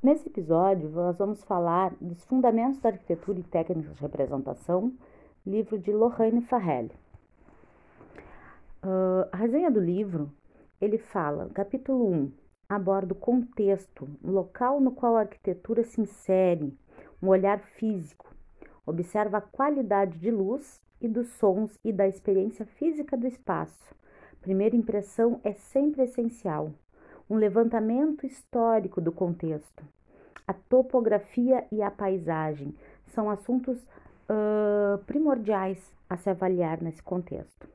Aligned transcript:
Nesse 0.00 0.28
episódio, 0.28 0.88
nós 0.90 1.18
vamos 1.18 1.42
falar 1.42 1.92
dos 2.00 2.24
Fundamentos 2.24 2.78
da 2.78 2.90
Arquitetura 2.90 3.40
e 3.40 3.42
Técnicas 3.42 3.96
de 3.96 4.00
Representação, 4.00 4.92
livro 5.44 5.76
de 5.76 5.90
Lorraine 5.90 6.40
Farrell. 6.40 6.90
Uh, 8.80 9.26
a 9.32 9.36
resenha 9.36 9.68
do 9.68 9.80
livro, 9.80 10.32
ele 10.80 10.98
fala, 10.98 11.50
capítulo 11.52 12.12
1, 12.12 12.32
aborda 12.68 13.12
o 13.12 13.16
contexto, 13.16 14.08
local 14.22 14.80
no 14.80 14.92
qual 14.92 15.16
a 15.16 15.22
arquitetura 15.22 15.82
se 15.82 16.00
insere, 16.00 16.78
um 17.20 17.26
olhar 17.26 17.58
físico, 17.58 18.32
observa 18.86 19.38
a 19.38 19.40
qualidade 19.42 20.16
de 20.16 20.30
luz 20.30 20.80
e 21.00 21.08
dos 21.08 21.26
sons 21.30 21.76
e 21.84 21.92
da 21.92 22.06
experiência 22.06 22.64
física 22.64 23.16
do 23.16 23.26
espaço. 23.26 23.92
Primeira 24.40 24.76
impressão 24.76 25.40
é 25.42 25.54
sempre 25.54 26.04
essencial 26.04 26.72
um 27.28 27.36
levantamento 27.36 28.26
histórico 28.26 29.00
do 29.00 29.12
contexto. 29.12 29.84
A 30.46 30.52
topografia 30.52 31.66
e 31.70 31.82
a 31.82 31.90
paisagem 31.90 32.74
são 33.08 33.28
assuntos 33.28 33.76
uh, 33.78 34.98
primordiais 35.04 35.78
a 36.08 36.16
se 36.16 36.30
avaliar 36.30 36.80
nesse 36.80 37.02
contexto. 37.02 37.68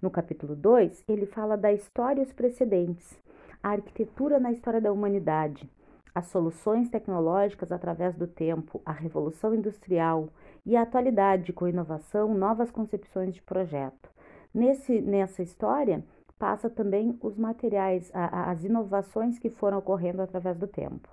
No 0.00 0.10
capítulo 0.10 0.54
2, 0.56 1.04
ele 1.08 1.26
fala 1.26 1.56
da 1.56 1.72
história 1.72 2.20
e 2.20 2.24
os 2.24 2.32
precedentes, 2.32 3.18
a 3.62 3.70
arquitetura 3.70 4.38
na 4.38 4.52
história 4.52 4.80
da 4.80 4.92
humanidade, 4.92 5.68
as 6.14 6.26
soluções 6.26 6.88
tecnológicas 6.88 7.72
através 7.72 8.14
do 8.14 8.26
tempo, 8.26 8.80
a 8.86 8.92
revolução 8.92 9.54
industrial 9.54 10.28
e 10.64 10.76
a 10.76 10.82
atualidade 10.82 11.52
com 11.52 11.66
inovação, 11.66 12.34
novas 12.34 12.70
concepções 12.70 13.34
de 13.34 13.42
projeto. 13.42 14.08
Nesse, 14.52 15.00
nessa 15.00 15.42
história, 15.42 16.04
passa 16.38 16.68
também 16.68 17.18
os 17.22 17.36
materiais, 17.36 18.10
a, 18.14 18.50
as 18.50 18.64
inovações 18.64 19.38
que 19.38 19.50
foram 19.50 19.78
ocorrendo 19.78 20.22
através 20.22 20.56
do 20.56 20.66
tempo. 20.66 21.08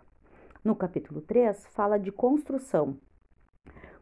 No 0.64 0.76
capítulo 0.76 1.22
3, 1.22 1.66
fala 1.68 1.98
de 1.98 2.12
construção. 2.12 2.98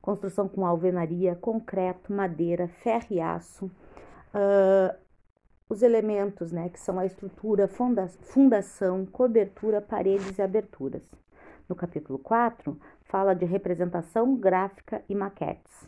Construção 0.01 0.47
com 0.47 0.65
alvenaria, 0.65 1.35
concreto, 1.35 2.11
madeira, 2.11 2.67
ferro 2.67 3.07
e 3.11 3.19
aço. 3.19 3.65
Uh, 3.65 4.95
os 5.69 5.83
elementos, 5.83 6.51
né, 6.51 6.67
que 6.69 6.79
são 6.79 6.97
a 6.97 7.05
estrutura, 7.05 7.67
funda 7.67 8.07
fundação, 8.07 9.05
cobertura, 9.05 9.79
paredes 9.79 10.37
e 10.37 10.41
aberturas. 10.41 11.03
No 11.67 11.75
capítulo 11.75 12.17
4, 12.17 12.75
fala 13.03 13.35
de 13.35 13.45
representação 13.45 14.35
gráfica 14.35 15.03
e 15.07 15.13
maquetes. 15.13 15.87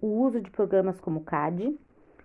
O 0.00 0.08
uso 0.08 0.40
de 0.40 0.50
programas 0.50 1.00
como 1.00 1.22
CAD, 1.22 1.78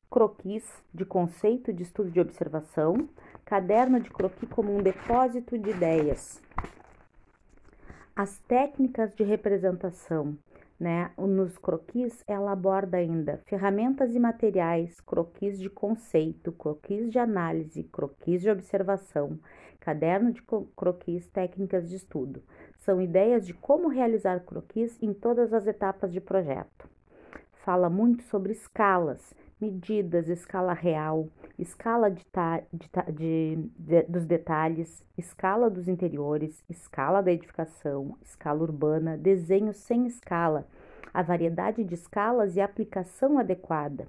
croquis 0.09 0.63
de 0.93 1.05
conceito 1.05 1.73
de 1.73 1.83
estudo 1.83 2.09
de 2.09 2.19
observação, 2.19 3.07
caderno 3.45 3.99
de 3.99 4.09
croquis 4.09 4.49
como 4.49 4.75
um 4.75 4.81
depósito 4.81 5.57
de 5.57 5.69
ideias. 5.69 6.41
As 8.15 8.39
técnicas 8.39 9.13
de 9.13 9.23
representação, 9.23 10.37
né? 10.79 11.11
Nos 11.17 11.57
croquis 11.57 12.23
ela 12.27 12.51
aborda 12.51 12.97
ainda 12.97 13.41
ferramentas 13.45 14.15
e 14.15 14.19
materiais, 14.19 14.99
croquis 15.01 15.59
de 15.59 15.69
conceito, 15.69 16.51
croquis 16.51 17.11
de 17.11 17.19
análise, 17.19 17.83
croquis 17.83 18.41
de 18.41 18.49
observação, 18.49 19.39
caderno 19.79 20.31
de 20.31 20.41
croquis, 20.75 21.27
técnicas 21.27 21.89
de 21.89 21.95
estudo. 21.95 22.41
São 22.77 23.01
ideias 23.01 23.45
de 23.45 23.53
como 23.53 23.87
realizar 23.87 24.39
croquis 24.41 24.97
em 25.01 25.13
todas 25.13 25.53
as 25.53 25.67
etapas 25.67 26.11
de 26.11 26.21
projeto. 26.21 26.87
Fala 27.53 27.89
muito 27.89 28.23
sobre 28.23 28.53
escalas 28.53 29.35
medidas, 29.59 30.29
escala 30.29 30.73
real, 30.73 31.29
escala 31.57 32.11
de, 32.11 32.23
de, 33.11 33.69
de, 33.77 34.03
dos 34.03 34.25
detalhes, 34.25 35.03
escala 35.17 35.69
dos 35.69 35.87
interiores, 35.87 36.63
escala 36.69 37.21
da 37.21 37.31
edificação, 37.31 38.15
escala 38.21 38.61
urbana, 38.61 39.17
desenho 39.17 39.73
sem 39.73 40.05
escala, 40.05 40.67
a 41.13 41.21
variedade 41.23 41.83
de 41.83 41.95
escalas 41.95 42.55
e 42.55 42.61
aplicação 42.61 43.39
adequada. 43.39 44.07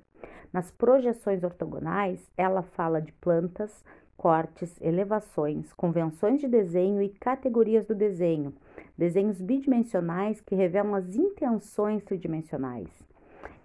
Nas 0.53 0.71
projeções 0.71 1.42
ortogonais, 1.42 2.31
ela 2.37 2.63
fala 2.63 3.01
de 3.01 3.13
plantas, 3.13 3.85
cortes, 4.17 4.77
elevações, 4.81 5.73
convenções 5.73 6.41
de 6.41 6.48
desenho 6.48 7.01
e 7.01 7.08
categorias 7.08 7.87
do 7.87 7.95
desenho, 7.95 8.53
desenhos 8.97 9.41
bidimensionais 9.41 10.41
que 10.41 10.55
revelam 10.55 10.95
as 10.95 11.14
intenções 11.14 12.03
tridimensionais. 12.03 12.89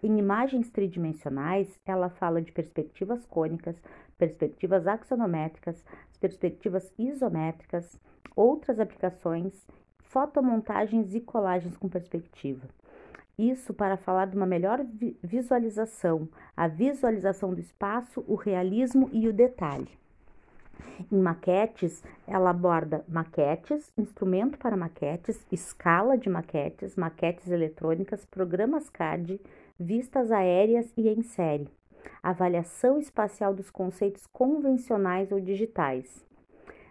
Em 0.02 0.18
imagens 0.18 0.70
tridimensionais, 0.70 1.80
ela 1.86 2.10
fala 2.10 2.42
de 2.42 2.52
perspectivas 2.52 3.26
cônicas, 3.26 3.76
perspectivas 4.18 4.86
axonométricas, 4.88 5.84
perspectivas 6.20 6.92
isométricas, 6.98 8.00
outras 8.36 8.80
aplicações, 8.80 9.66
fotomontagens 10.00 11.14
e 11.16 11.22
colagens 11.22 11.76
com 11.78 11.90
perspectiva. 11.90 12.68
Isso 13.38 13.74
para 13.74 13.98
falar 13.98 14.28
de 14.28 14.38
uma 14.38 14.46
melhor 14.46 14.86
visualização, 15.24 16.30
a 16.56 16.68
visualização 16.68 17.54
do 17.54 17.60
espaço, 17.60 18.24
o 18.28 18.36
realismo 18.36 19.10
e 19.12 19.28
o 19.28 19.34
detalhe. 19.34 19.90
Em 21.12 21.18
maquetes, 21.18 22.04
ela 22.28 22.52
aborda 22.52 23.04
maquetes, 23.08 23.92
instrumento 23.98 24.58
para 24.58 24.78
maquetes, 24.78 25.46
escala 25.52 26.18
de 26.18 26.30
maquetes, 26.30 26.96
maquetes 26.96 27.50
eletrônicas, 27.50 28.26
programas 28.26 28.90
CAD, 28.90 29.40
vistas 29.80 30.32
aéreas 30.32 30.92
e 30.96 31.10
em 31.10 31.22
série, 31.22 31.68
avaliação 32.22 32.98
espacial 33.00 33.54
dos 33.54 33.70
conceitos 33.70 34.26
convencionais 34.28 35.32
ou 35.32 35.40
digitais, 35.40 36.26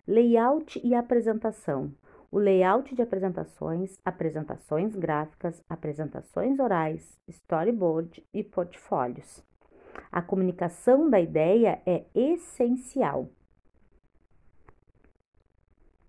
layout 0.07 0.81
e 0.85 0.95
apresentação. 0.95 1.93
O 2.31 2.39
layout 2.39 2.95
de 2.95 3.03
apresentações, 3.03 3.99
apresentações 4.05 4.97
gráficas, 4.97 5.63
apresentações 5.69 6.59
orais, 6.59 7.19
storyboard 7.29 8.25
e 8.33 8.43
portfólios. 8.43 9.45
A 10.11 10.23
comunicação 10.23 11.11
da 11.11 11.21
ideia 11.21 11.81
é 11.85 12.05
essencial. 12.15 13.29